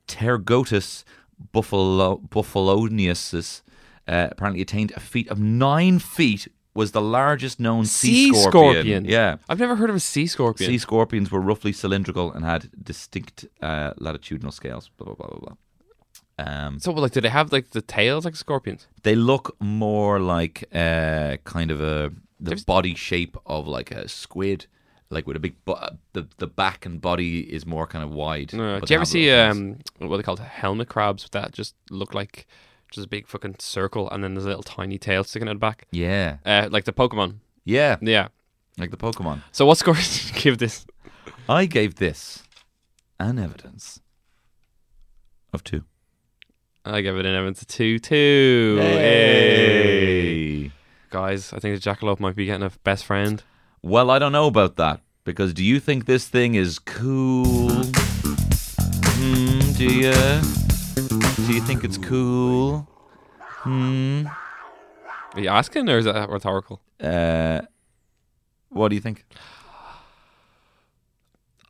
[0.07, 1.05] Pterygotus
[1.53, 3.63] buffalo, buffalonius,
[4.07, 6.49] uh, apparently attained a feat of nine feet.
[6.77, 9.05] Was the largest known sea, sea scorpion.
[9.05, 10.69] Yeah, I've never heard of a sea scorpion.
[10.69, 14.91] Sea scorpions were roughly cylindrical and had distinct uh, latitudinal scales.
[14.97, 15.57] Blah blah blah blah blah.
[16.39, 18.89] Um, so, like, do they have like the tails like scorpions?
[19.05, 24.09] they look more like uh, kind of a the There's- body shape of like a
[24.09, 24.67] squid,
[25.11, 25.75] like with a big bu-
[26.13, 28.53] the the back and body is more kind of wide.
[28.53, 28.81] No.
[28.81, 32.47] Do you ever see um what they call helmet crabs that just look like
[32.91, 35.59] just a big fucking circle and then there's a little tiny tail sticking out the
[35.61, 35.87] back?
[35.93, 37.37] Yeah, Uh, like the Pokemon.
[37.65, 38.29] yeah, Yeah.
[38.77, 39.43] like the Pokemon.
[39.53, 40.85] So what score did you give this?
[41.49, 42.43] I gave this
[43.21, 44.01] an evidence
[45.53, 45.85] of two.
[46.87, 48.77] I give it an evidence of two two.
[48.79, 50.71] Hey.
[51.09, 53.43] Guys, I think the jackalope might be getting a best friend.
[53.81, 57.71] Well, I don't know about that because do you think this thing is cool?
[59.17, 60.13] Hmm, do you?
[61.47, 62.87] Do you think it's cool?
[63.39, 64.27] Hmm.
[65.33, 66.83] Are you asking or is that rhetorical?
[67.01, 67.63] Uh,
[68.69, 69.25] what do you think?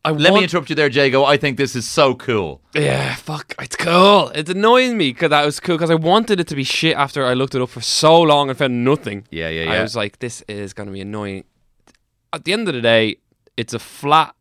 [0.05, 1.25] I Let me interrupt you there, Jago.
[1.25, 2.61] I think this is so cool.
[2.75, 4.29] Yeah, fuck, it's cool.
[4.35, 7.25] It's annoying me because that was cool because I wanted it to be shit after
[7.25, 9.27] I looked it up for so long and found nothing.
[9.31, 11.45] Yeah, yeah, I was like, this is going to be annoying.
[12.35, 13.17] At the end of the day,
[13.57, 14.35] it's a flat.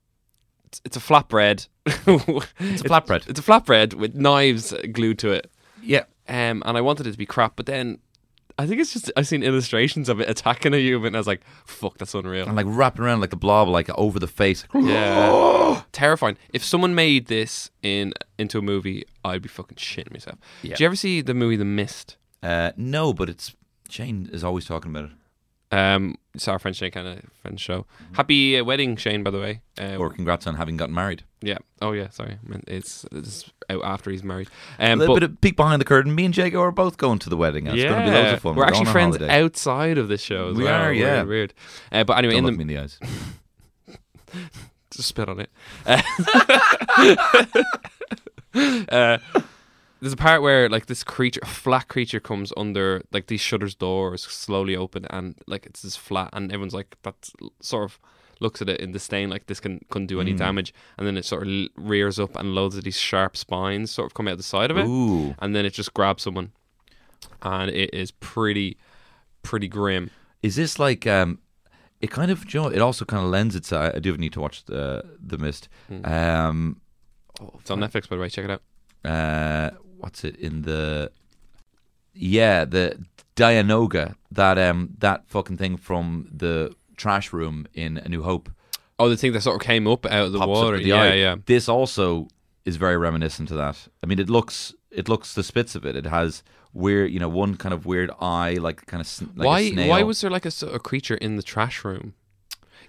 [0.65, 1.67] It's, it's a flatbread.
[1.85, 3.29] It's a flatbread.
[3.29, 5.49] It's a flatbread with knives glued to it.
[5.81, 6.03] Yeah.
[6.27, 7.99] Um, and I wanted it to be crap, but then
[8.57, 11.27] I think it's just I've seen illustrations of it attacking a human, and I was
[11.27, 14.65] like, "Fuck, that's unreal." And like wrapping around like a blob, like over the face.
[14.75, 16.37] Yeah, terrifying.
[16.53, 20.37] If someone made this in into a movie, I'd be fucking shitting myself.
[20.61, 20.71] Yeah.
[20.71, 22.17] Did you ever see the movie The Mist?
[22.43, 23.55] Uh, no, but it's
[23.89, 25.11] Shane is always talking about it.
[25.73, 27.85] Um, it's our friend Shane kind of friend show.
[28.13, 29.23] Happy uh, wedding, Shane.
[29.23, 29.61] By the way.
[29.79, 31.23] Uh, Or congrats on having gotten married.
[31.41, 31.57] yeah.
[31.81, 32.09] Oh yeah.
[32.09, 32.37] Sorry.
[32.67, 34.49] It's, it's out after he's married.
[34.77, 36.13] Um, a little but bit of peek behind the curtain.
[36.13, 37.65] Me and Jago are both going to the wedding.
[37.67, 38.55] It's going to be loads of fun.
[38.55, 39.41] We're, going actually friends holiday.
[39.43, 40.49] outside of this show.
[40.49, 40.81] As We well.
[40.83, 41.23] are, yeah.
[41.23, 41.53] Weird.
[41.91, 42.99] Uh, but anyway, Don't in look the me in the eyes.
[44.91, 45.49] just spit on it.
[50.03, 53.75] Uh, there's a part where like this creature, flat creature, comes under like these shutters
[53.75, 57.15] doors slowly open, and like it's this flat, and everyone's like that
[57.61, 57.99] sort of
[58.39, 60.21] looks at it in disdain, like this can couldn't do Mm.
[60.21, 63.91] any damage, and then it sort of rears up, and loads of these sharp spines
[63.91, 65.35] sort of come out the side of it, Ooh.
[65.39, 66.51] and then it just grabs someone,
[67.41, 68.77] and it is pretty,
[69.43, 70.09] pretty grim.
[70.41, 71.39] Is this like um?
[72.01, 73.93] It kind of, you know, it also kind of lends itself.
[73.95, 75.69] I do need to watch the the Mist.
[75.87, 76.05] Hmm.
[76.05, 76.81] Um,
[77.61, 78.27] It's on Netflix, by the way.
[78.29, 78.61] Check it out.
[79.09, 79.69] uh,
[80.03, 81.11] what's it in the?
[82.13, 82.99] Yeah, the
[83.35, 88.49] Dianoga that um that fucking thing from the trash room in A New Hope.
[88.99, 90.77] Oh, the thing that sort of came up out of the water.
[90.77, 91.13] the Yeah, eye.
[91.15, 91.35] yeah.
[91.45, 92.27] This also
[92.65, 93.87] is very reminiscent to that.
[94.03, 95.95] I mean, it looks it looks the spits of it.
[95.95, 99.47] It has weird, you know, one kind of weird eye, like kind of like a
[99.47, 99.69] why?
[99.71, 99.89] snail.
[99.89, 102.13] Why was there like a, of creature in the trash room?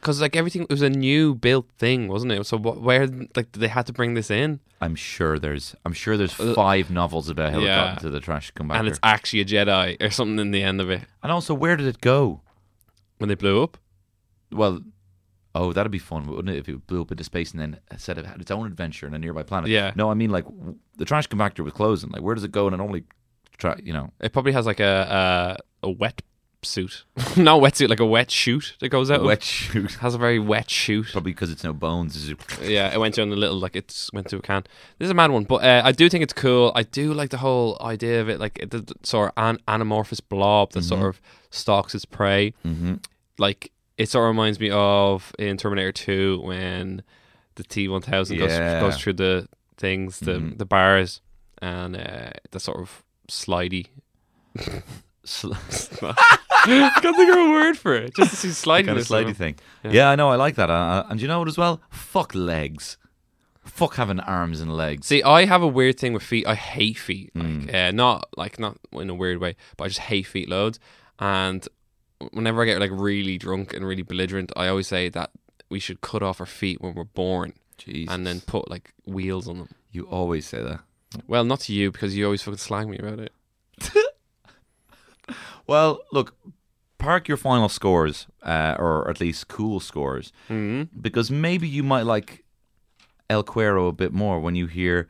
[0.04, 2.44] Because like everything it was a new built thing, wasn't it?
[2.46, 6.16] So what, where like they had to bring this in, I'm sure there's I'm sure
[6.18, 7.76] there's five novels about how it Uh, yeah.
[7.86, 8.78] got into the trash compactor.
[8.80, 11.76] and it's actually a Jedi or something in the end of it and also where
[11.76, 12.42] did it go?
[13.18, 13.78] when they blew up.
[14.50, 14.80] Well,
[15.54, 16.58] oh, that'd be fun, wouldn't it?
[16.58, 19.14] If it blew up into space and then said it had its own adventure in
[19.14, 19.70] a nearby planet.
[19.70, 19.92] Yeah.
[19.96, 20.44] No, I mean like
[20.96, 22.10] the trash compactor was closing.
[22.10, 22.66] Like where does it go?
[22.66, 23.04] And it only,
[23.56, 26.20] tra- you know, It probably has like a a, a wet
[26.64, 27.04] suit,
[27.36, 29.20] not wetsuit, like a wet chute that goes out.
[29.20, 29.92] of- wet chute.
[30.00, 31.08] has a very wet chute.
[31.12, 32.32] Probably because it's no bones.
[32.62, 34.64] Yeah, it went down the little like it's went through a can.
[34.98, 36.72] This is a mad one, but uh, I do think it's cool.
[36.74, 40.20] I do like the whole idea of it, like the, the sort of an, anamorphous
[40.28, 42.54] blob that sort of stalks its prey.
[42.64, 43.04] Mhm.
[43.38, 47.02] Like it sort of reminds me of in Terminator Two when
[47.56, 50.58] the T one thousand goes through the things, the Mhm.
[50.58, 51.20] the bars,
[51.62, 53.86] and uh, the sort of slidey.
[55.24, 55.52] Sl-
[57.00, 58.14] Can't think of a word for it.
[58.14, 58.86] Just see sliding.
[58.86, 59.56] kind of slidey thing.
[59.82, 60.10] Yeah.
[60.10, 60.28] I know.
[60.30, 60.70] I like that.
[60.70, 61.80] Uh, and you know what as well?
[61.90, 62.96] Fuck legs.
[63.64, 65.06] Fuck having arms and legs.
[65.06, 66.46] See, I have a weird thing with feet.
[66.46, 67.32] I hate feet.
[67.34, 67.66] Mm.
[67.66, 70.78] Like, uh, not like not in a weird way, but I just hate feet loads.
[71.18, 71.66] And
[72.32, 75.30] whenever I get like really drunk and really belligerent, I always say that
[75.70, 78.14] we should cut off our feet when we're born Jesus.
[78.14, 79.68] and then put like wheels on them.
[79.90, 80.80] you always say that.
[81.26, 83.32] Well, not to you because you always fucking slang me about it.
[85.66, 86.34] Well, look,
[86.98, 91.00] park your final scores, uh, or at least cool scores, Mm-hmm.
[91.00, 92.44] because maybe you might like
[93.30, 95.08] El Cuero a bit more when you hear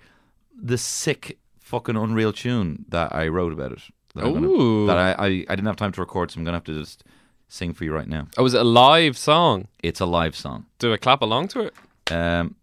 [0.56, 3.80] the sick fucking unreal tune that I wrote about it.
[4.14, 6.64] That, gonna- that I, I, I didn't have time to record, so I'm gonna have
[6.64, 7.02] to just
[7.48, 8.28] sing for you right now.
[8.36, 9.66] Oh, was it a live song?
[9.82, 10.66] It's a live song.
[10.78, 11.74] Do I clap along to it?
[12.12, 12.54] Um,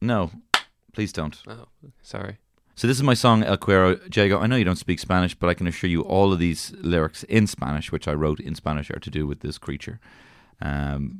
[0.00, 0.30] no,
[0.92, 1.36] please don't.
[1.48, 1.66] Oh,
[2.02, 2.38] sorry.
[2.80, 4.00] So this is my song El Cuero.
[4.16, 6.72] Jago, I know you don't speak Spanish, but I can assure you all of these
[6.78, 10.00] lyrics in Spanish, which I wrote in Spanish, are to do with this creature.
[10.62, 11.18] Um,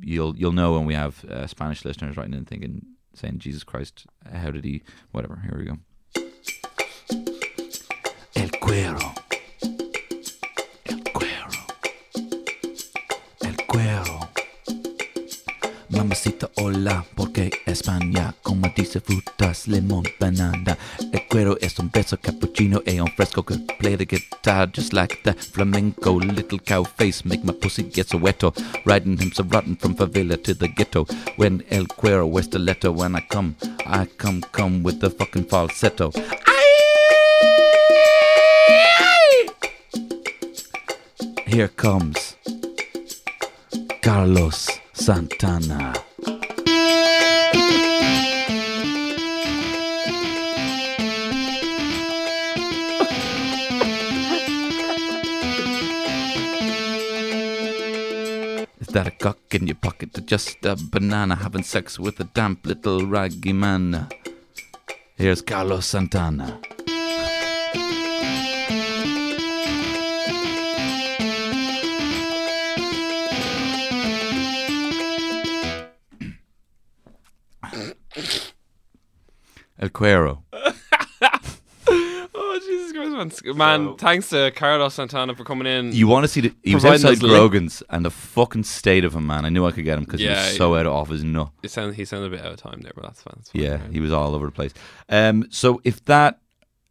[0.00, 2.80] you'll you'll know when we have uh, Spanish listeners writing in thinking,
[3.12, 5.42] saying, Jesus Christ, how did he, whatever.
[5.42, 5.76] Here we go.
[8.34, 9.19] El Cuero.
[16.20, 20.76] Mamacita, hola, porque España, como dice frutas, limón, banana.
[21.14, 25.16] El cuero es un beso cappuccino e un fresco que play the guitar just like
[25.24, 26.20] the flamenco.
[26.20, 28.52] Little cow face make my pussy get so weto.
[28.84, 31.06] Riding him so rotten from favela to the ghetto.
[31.38, 33.56] When el cuero wears letter, when I come,
[33.86, 36.12] I come, come with the fucking falsetto.
[41.46, 42.36] Here comes
[44.02, 46.09] Carlos Santana.
[58.92, 63.06] That a cock in your pocket just a banana having sex with a damp little
[63.06, 64.08] raggy man?
[65.16, 66.60] Here's Carlos Santana.
[79.78, 80.44] El Cuero.
[83.20, 83.56] Man!
[83.56, 85.92] Man, thanks to Carlos Santana for coming in.
[85.92, 86.54] You want to see the?
[86.62, 89.44] He was Providing outside us link- Grogan's, and the fucking state of him, man.
[89.44, 91.22] I knew I could get him because he Yeah, was so out of off his
[91.22, 91.50] nut.
[91.62, 93.34] It sound, he sounded a bit out of time there, but that's fine.
[93.36, 93.62] That's fine.
[93.62, 94.72] Yeah, he was all over the place.
[95.08, 96.40] Um, so if that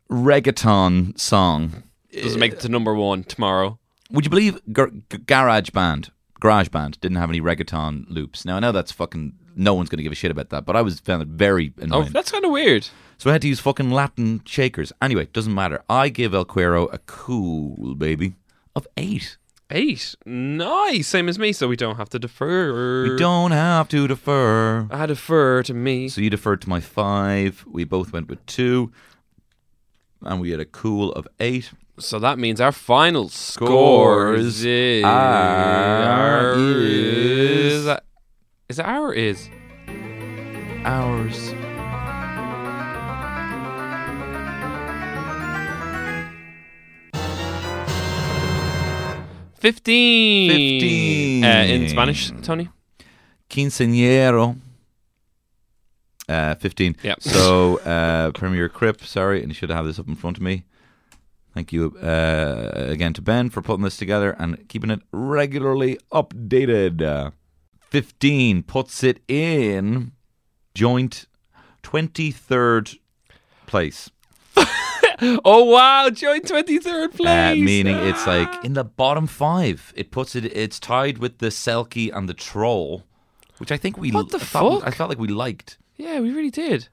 [0.10, 3.80] reggaeton song, Does it make it to number one tomorrow?
[4.12, 8.46] would you believe Gar- G- Garage Band, Garage Band didn't have any reggaeton loops?
[8.46, 10.76] Now I know that's fucking no one's going to give a shit about that, but
[10.76, 12.88] I was found it very Oh, that's kind of weird.
[13.18, 14.92] so I had to use fucking Latin shakers.
[15.02, 15.84] Anyway, doesn't matter.
[15.90, 18.34] I give El Cuero a cool baby
[18.76, 19.38] of eight.
[19.72, 21.52] Eight, nice, same as me.
[21.54, 23.04] So we don't have to defer.
[23.04, 24.88] We don't have to defer.
[24.90, 26.10] I defer to me.
[26.10, 27.64] So you deferred to my five.
[27.68, 28.92] We both went with two.
[30.24, 31.70] And we had a cool of eight.
[32.00, 37.59] So that means our final Scores scores is are- is
[38.70, 39.50] is- it our is
[40.86, 41.54] Ours.
[49.56, 50.50] fifteen.
[50.50, 51.44] 15.
[51.44, 52.70] Uh, in Spanish, Tony.
[53.50, 54.58] Quinceañero.
[56.28, 56.96] Uh, 15.
[57.02, 57.16] Yeah.
[57.20, 60.64] So, uh, Premier Crip, sorry, and you should have this up in front of me.
[61.56, 67.02] Thank you uh, again to Ben for putting this together and keeping it regularly updated.
[67.90, 70.12] Uh, 15 puts it in
[70.76, 71.26] joint
[71.84, 72.98] 23rd
[73.66, 74.10] place.
[75.46, 77.60] oh wow, joint twenty third Uh, place.
[77.64, 79.94] meaning it's like in the bottom five.
[79.96, 80.46] It puts it.
[80.46, 83.04] It's tied with the Selkie and the Troll,
[83.58, 84.12] which I think we.
[84.12, 84.88] What the I thought- fuck?
[84.88, 86.90] I felt like we liked yeah, we really did.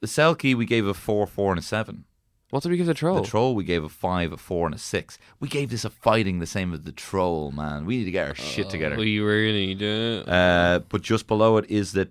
[0.00, 0.54] the Selkie.
[0.54, 2.04] We gave a four, four, and a seven.
[2.50, 3.20] What did we give the troll?
[3.22, 5.18] The Troll we gave a five, a four, and a six.
[5.40, 7.50] We gave this a fighting the same as the Troll.
[7.50, 8.96] Man, we need to get our shit together.
[8.96, 10.22] We really do.
[10.26, 12.08] Uh, but just below it is the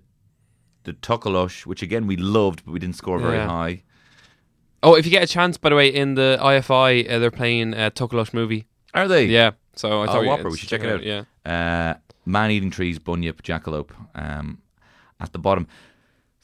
[0.83, 3.47] the Tokoloshe, which again we loved, but we didn't score very Yeah.
[3.47, 3.83] high.
[4.83, 7.73] Oh, if you get a chance, by the way, in the IFI, uh, they're playing
[7.73, 8.65] a Tokoloshe movie.
[8.93, 9.25] Are they?
[9.25, 11.01] Yeah, so I Oh, thought we- whopper, we should check it out.
[11.03, 11.23] Yeah.
[11.43, 11.95] Uh,
[12.25, 13.89] man eating trees, bunyip, jackalope.
[14.13, 14.59] Um,
[15.19, 15.65] at the bottom.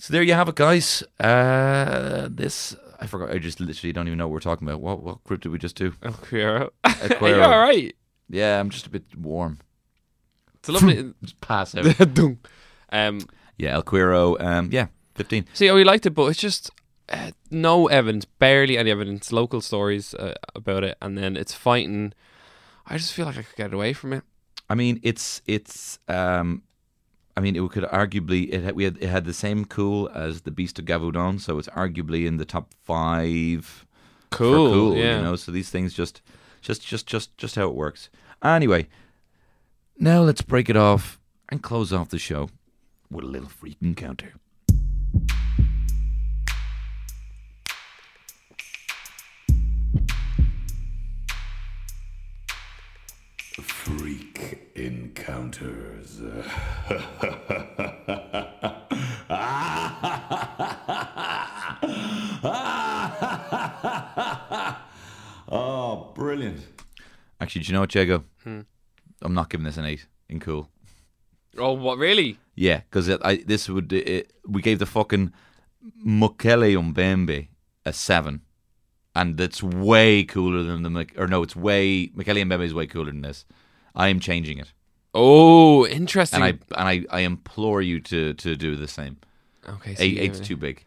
[0.02, 1.04] So there you have it, guys.
[1.20, 3.30] Uh, this I forgot.
[3.30, 4.82] I just literally don't even know what we're talking about.
[4.82, 5.92] What what group did we just do?
[6.02, 6.72] Aquero.
[6.84, 7.30] Aquero.
[7.36, 7.96] you all right?
[8.28, 9.60] Yeah, I'm just a bit warm.
[10.56, 11.14] It's a lovely.
[11.22, 11.86] Just pass out.
[12.92, 13.22] Um,
[13.60, 14.42] yeah, El Cuero.
[14.42, 15.46] Um, yeah, fifteen.
[15.54, 16.72] see, oh, we liked it, but it's just
[17.10, 22.14] uh, no evidence, barely any evidence, local stories uh, about it, and then it's fighting.
[22.88, 24.24] I just feel like I could get away from it.
[24.68, 26.00] I mean, it's it's.
[26.08, 26.64] Um,
[27.42, 30.52] mean, it could arguably it had, we had it had the same cool as the
[30.52, 33.86] Beast of Gévaudan, so it's arguably in the top five.
[34.30, 35.18] for Cool, cool, yeah.
[35.18, 36.22] You know, so these things just,
[36.62, 38.10] just, just, just, just how it works.
[38.44, 38.88] Anyway,
[39.98, 42.50] now let's break it off and close off the show
[43.10, 44.34] with a little freak encounter.
[53.98, 56.22] Freak encounters.
[65.50, 66.62] oh, brilliant.
[67.40, 68.24] Actually, do you know what, Jago?
[68.44, 68.62] Hmm.
[69.22, 70.70] I'm not giving this an eight in cool.
[71.58, 72.38] Oh, what really?
[72.56, 75.34] Yeah, because I this would it, we gave the fucking
[76.06, 77.48] Mokele-mbembe
[77.86, 78.42] a seven,
[79.16, 83.22] and that's way cooler than the or no, it's way Mokele-mbembe is way cooler than
[83.22, 83.46] this.
[83.96, 84.72] I am changing it,
[85.14, 86.42] Oh, interesting.
[86.42, 89.18] and I and I, I implore you to to do the same.
[89.68, 90.84] okay, so Eight, eight's too big.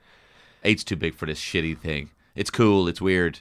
[0.64, 2.11] Eight's too big for this shitty thing.
[2.35, 2.88] It's cool.
[2.88, 3.40] It's weird.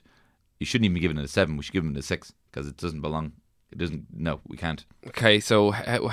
[0.59, 1.55] You shouldn't even be giving it a seven.
[1.57, 3.31] We should give it a six because it doesn't belong.
[3.71, 4.05] It doesn't.
[4.13, 4.85] No, we can't.
[5.07, 5.71] Okay, so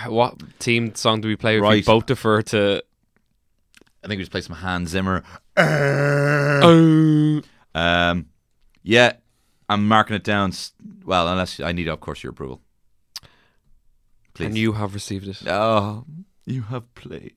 [0.08, 2.82] what team song do we play if we both defer to?
[4.02, 5.22] I think we just play some Hans Zimmer.
[5.56, 7.42] Oh.
[7.74, 8.26] Um,
[8.82, 9.12] yeah,
[9.68, 10.52] I'm marking it down.
[11.04, 12.60] Well, unless I need, of course, your approval.
[14.34, 14.46] Please.
[14.46, 15.42] And you have received it.
[15.46, 16.04] Oh,
[16.46, 17.34] you have played.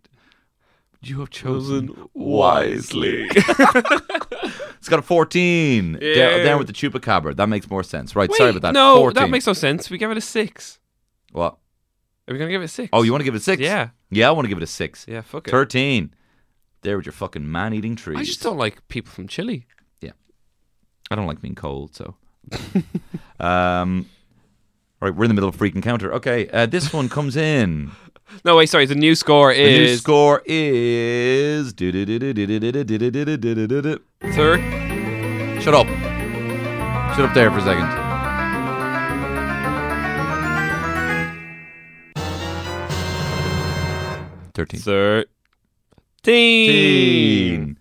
[1.02, 3.30] You have chosen wisely.
[4.84, 5.98] It's got a 14.
[6.02, 6.16] Yeah.
[6.16, 7.38] Down, down with the chupacabra.
[7.38, 8.18] That makes more sense.
[8.18, 8.74] Right, Wait, sorry about that.
[8.74, 9.14] No, 14.
[9.24, 9.90] that makes no sense.
[9.90, 10.78] We give it a six.
[11.32, 11.58] What?
[12.28, 12.90] Are we gonna give it a six?
[12.92, 13.62] Oh, you want to give it a six?
[13.62, 13.92] Yeah.
[14.12, 15.06] Yeah, I want to give it a six.
[15.08, 15.52] Yeah, fuck it.
[15.52, 16.14] 13.
[16.82, 18.20] There with your fucking man eating trees.
[18.20, 19.68] I just don't like people from Chile.
[20.02, 20.12] Yeah.
[21.10, 22.18] I don't like being cold, so.
[23.40, 24.10] um,
[25.04, 26.14] right, we're in the middle of a freak encounter.
[26.14, 27.92] Okay, uh, this one comes in.
[28.46, 28.86] No, wait, sorry.
[28.86, 29.58] The new score is.
[29.58, 31.74] The new score is.
[35.64, 35.88] Shut up.
[37.16, 37.88] Shut up there for a second.
[44.54, 44.80] Thirteen.
[44.80, 45.28] Thirteen.
[46.24, 47.78] Thirteen.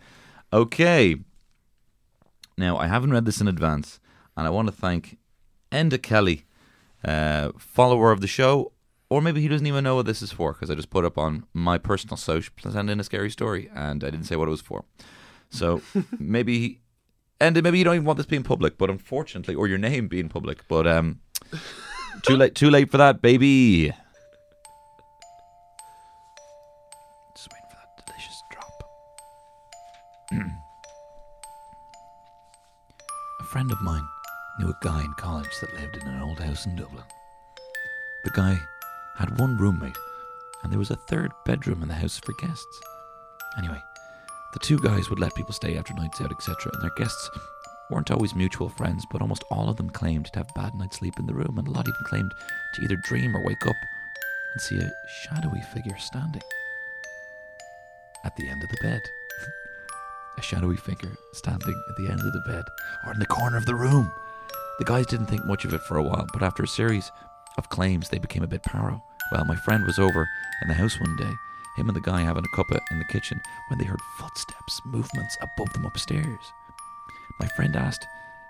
[0.53, 1.17] Okay.
[2.59, 4.01] Now I haven't read this in advance,
[4.37, 5.19] and I want to thank
[5.71, 6.45] Enda Kelly,
[7.05, 8.73] uh, follower of the show,
[9.11, 11.19] or maybe he doesn't even know what this is for because I just put up
[11.19, 14.51] on my personal social, send in a scary story, and I didn't say what it
[14.51, 14.85] was for.
[15.51, 15.83] So
[16.19, 16.81] maybe,
[17.41, 20.29] and maybe you don't even want this being public, but unfortunately, or your name being
[20.29, 21.21] public, but um,
[22.23, 23.93] too late, too late for that, baby.
[27.37, 28.85] Just waiting for that delicious drop.
[33.41, 34.07] A friend of mine
[34.63, 37.05] knew a guy in college that lived in an old house in Dublin.
[38.25, 38.57] The guy
[39.17, 39.97] had one roommate,
[40.63, 42.81] and there was a third bedroom in the house for guests.
[43.59, 43.83] Anyway,
[44.53, 47.29] the two guys would let people stay after nights out, etc., and their guests
[47.91, 51.15] weren't always mutual friends, but almost all of them claimed to have bad night's sleep
[51.19, 52.33] in the room, and a lot even claimed
[52.75, 53.77] to either dream or wake up
[54.53, 54.93] and see a
[55.25, 56.43] shadowy figure standing
[58.25, 59.01] at the end of the bed.
[60.39, 62.65] a shadowy figure standing at the end of the bed
[63.05, 64.13] or in the corner of the room.
[64.79, 67.11] The guys didn't think much of it for a while, but after a series
[67.59, 69.03] of claims, they became a bit paro.
[69.31, 70.27] Well, my friend was over
[70.63, 71.33] in the house one day,
[71.77, 75.37] him and the guy having a cuppa in the kitchen, when they heard footsteps, movements
[75.41, 76.53] above them upstairs.
[77.41, 78.07] My friend asked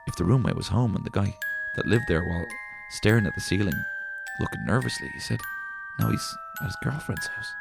[0.06, 1.36] if the roommate was home, and the guy
[1.76, 2.46] that lived there, while
[2.90, 3.74] staring at the ceiling,
[4.40, 5.40] looking nervously, he said,
[6.00, 7.52] No, he's at his girlfriend's house.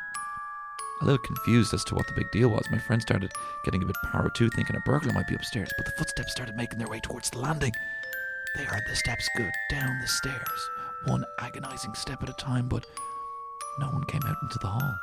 [1.02, 2.66] a little confused as to what the big deal was.
[2.72, 3.32] My friend started
[3.66, 6.56] getting a bit paro too, thinking a burglar might be upstairs, but the footsteps started
[6.56, 7.74] making their way towards the landing.
[8.56, 10.70] They heard the steps go down the stairs,
[11.06, 12.86] one agonizing step at a time, but
[13.80, 15.00] no one came out into the hall.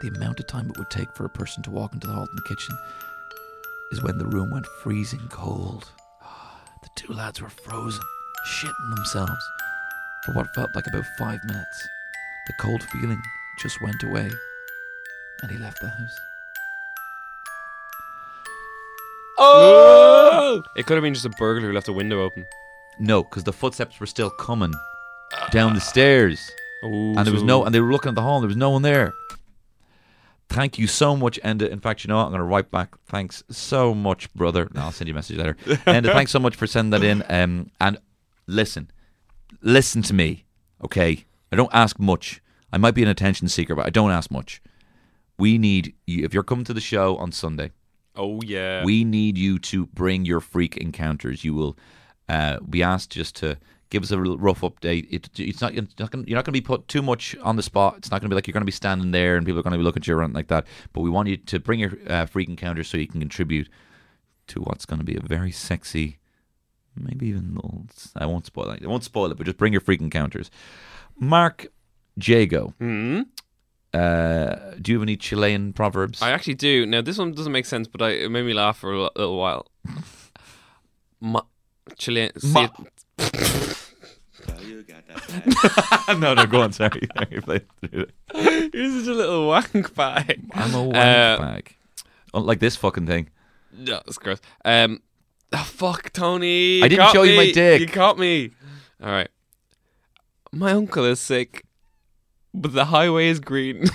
[0.00, 2.26] The amount of time it would take for a person to walk into the hall
[2.26, 2.78] from the kitchen
[3.90, 5.88] is when the room went freezing cold.
[6.82, 8.02] The two lads were frozen,
[8.46, 9.44] shitting themselves
[10.24, 11.88] for what felt like about five minutes.
[12.46, 13.20] The cold feeling
[13.58, 14.30] just went away,
[15.42, 16.18] and he left the house.
[19.38, 20.62] Oh!
[20.76, 22.46] It could have been just a burglar who left a window open.
[23.00, 24.74] No, because the footsteps were still coming
[25.50, 26.38] down the stairs,
[26.84, 28.56] Ooh, and there was no, and they were looking at the hall, and there was
[28.56, 29.14] no one there.
[30.48, 31.68] Thank you so much, Enda.
[31.70, 32.24] In fact, you know what?
[32.24, 32.94] I'm going to write back.
[33.06, 34.68] Thanks so much, brother.
[34.74, 35.54] No, I'll send you a message later.
[35.86, 37.22] Enda, thanks so much for sending that in.
[37.28, 37.98] Um, and
[38.48, 38.90] listen,
[39.62, 40.44] listen to me,
[40.84, 41.24] okay?
[41.52, 42.42] I don't ask much.
[42.72, 44.60] I might be an attention seeker, but I don't ask much.
[45.38, 46.24] We need you.
[46.24, 47.70] If you're coming to the show on Sunday,
[48.16, 48.84] Oh yeah.
[48.84, 51.44] we need you to bring your freak encounters.
[51.44, 51.78] You will
[52.30, 53.56] uh, be asked just to
[53.90, 55.06] give us a rough update.
[55.10, 57.56] It, it's not, it's not gonna, you're not going to be put too much on
[57.56, 57.96] the spot.
[57.98, 59.62] It's not going to be like you're going to be standing there and people are
[59.64, 60.64] going to be looking at you around like that.
[60.92, 63.68] But we want you to bring your uh, freak encounters so you can contribute
[64.48, 66.18] to what's going to be a very sexy,
[66.96, 68.84] maybe even little, I won't spoil it.
[68.84, 70.50] I won't spoil it, but just bring your freak encounters.
[71.18, 71.66] Mark
[72.16, 73.22] Jago, Hmm?
[73.92, 76.22] uh, do you have any Chilean proverbs?
[76.22, 76.86] I actually do.
[76.86, 79.36] Now this one doesn't make sense, but I, it made me laugh for a little
[79.36, 79.66] while.
[81.20, 81.42] Ma-
[81.98, 82.38] Chilean.
[82.40, 82.68] see Ma-
[84.48, 86.16] Oh, you got that.
[86.18, 86.72] no, no, go on.
[86.72, 87.06] Sorry.
[87.16, 88.74] Sorry, play through it.
[88.74, 90.40] You're such a little wank bag.
[90.54, 91.76] I'm a wank Uh, bag.
[92.32, 93.28] Unlike this fucking thing.
[93.76, 94.38] No, it's gross.
[94.64, 95.02] Um,
[95.52, 96.78] oh, fuck, Tony.
[96.78, 97.80] you I didn't caught show you my dick.
[97.80, 98.50] You caught me.
[99.02, 99.28] All right.
[100.52, 101.64] My uncle is sick,
[102.54, 103.84] but the highway is green.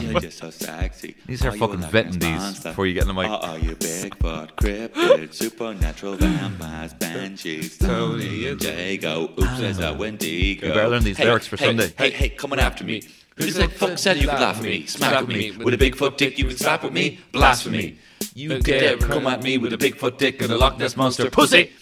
[0.00, 1.16] You're just so sexy.
[1.26, 2.70] These are you fucking vetting these monster.
[2.70, 3.30] before you get in the mic.
[3.30, 9.30] Oh, oh, you Bigfoot, cryptid, supernatural vampires, banshees, Tony and Jago.
[9.38, 10.66] Oops, there's a Wendigo.
[10.68, 11.92] You better learn these hey, lyrics for hey, Sunday.
[11.96, 13.02] Hey, hey, coming after me.
[13.36, 16.16] Who said fuck said you could laugh at me, smack at me, with a Bigfoot
[16.16, 17.98] dick you can slap at me, blasphemy.
[18.34, 21.72] You dare come at me with a Bigfoot dick and a Loch Ness monster pussy.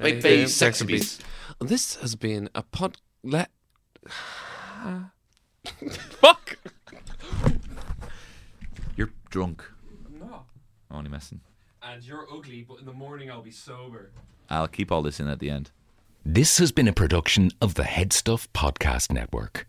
[0.00, 1.22] Wait, baby, sexy beast.
[1.60, 2.98] This has been a pod.
[3.22, 3.50] Let.
[6.20, 6.58] Fuck.
[9.32, 9.64] You're drunk.
[10.20, 10.42] No.
[10.90, 11.40] Only messing.
[11.82, 14.10] And you're ugly, but in the morning I'll be sober.
[14.50, 15.70] I'll keep all this in at the end.
[16.24, 19.66] This has been a production of the Headstuff Podcast Network.